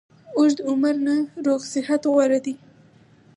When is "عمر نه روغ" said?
0.69-1.61